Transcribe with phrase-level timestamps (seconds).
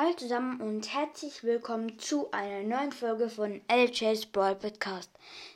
[0.00, 5.10] Hallo zusammen und herzlich willkommen zu einer neuen Folge von LJ's Brawl Podcast.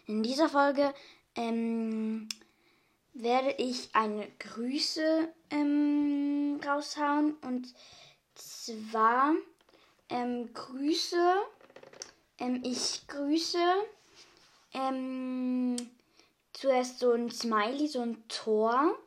[0.07, 0.92] In dieser Folge
[1.37, 2.29] ähm,
[3.14, 7.72] werde ich eine Grüße ähm, raushauen und
[8.34, 9.34] zwar
[10.09, 11.36] ähm, Grüße,
[12.38, 13.62] ähm, ich grüße
[14.74, 15.77] ähm,
[16.52, 18.98] zuerst so ein Smiley, so ein Tor,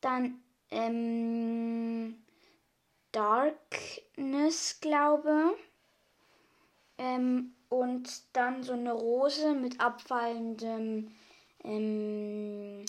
[0.00, 0.40] dann
[0.70, 2.14] ähm,
[3.12, 5.56] Darkness, glaube.
[6.98, 11.14] Ähm, und dann so eine Rose mit abfallendem
[11.64, 12.84] ähm,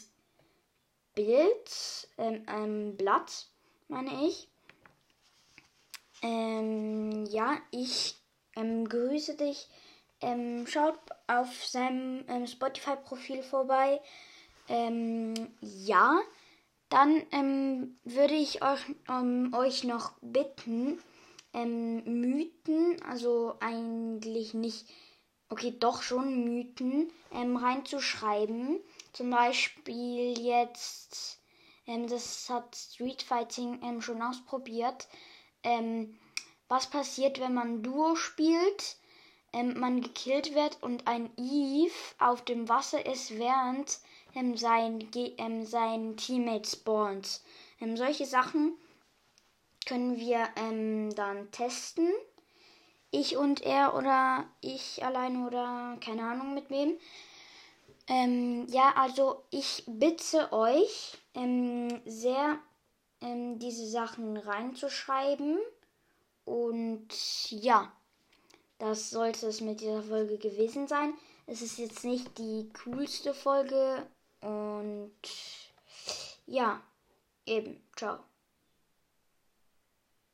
[1.16, 3.48] Bild, ähm, ähm, Blatt,
[3.88, 4.48] meine ich.
[6.22, 8.16] Ähm, ja, ich
[8.56, 9.68] ähm, grüße dich.
[10.22, 14.02] Ähm, schaut auf seinem ähm, Spotify-Profil vorbei.
[14.70, 16.22] Ähm, ja,
[16.94, 21.02] dann ähm, würde ich euch, ähm, euch noch bitten,
[21.52, 24.86] ähm, Mythen, also eigentlich nicht,
[25.50, 28.80] okay, doch schon Mythen, ähm, reinzuschreiben.
[29.12, 31.40] Zum Beispiel jetzt,
[31.88, 35.08] ähm, das hat Street Fighting ähm, schon ausprobiert.
[36.68, 38.98] was passiert, wenn man Duo spielt?
[39.54, 44.00] Man gekillt wird und ein Eve auf dem Wasser ist, während
[44.36, 47.42] ähm, sein, ähm, sein Teammate spawnt.
[47.80, 48.74] Ähm, solche Sachen
[49.86, 52.10] können wir ähm, dann testen.
[53.12, 56.98] Ich und er oder ich alleine oder keine Ahnung mit wem.
[58.08, 62.58] Ähm, ja, also ich bitte euch ähm, sehr,
[63.22, 65.60] ähm, diese Sachen reinzuschreiben.
[66.44, 67.08] Und
[67.52, 67.92] ja,
[68.78, 71.14] das sollte es mit dieser Folge gewesen sein.
[71.46, 74.08] Es ist jetzt nicht die coolste Folge
[74.42, 75.12] und
[76.46, 76.82] ja,
[77.46, 78.20] eben, ciao.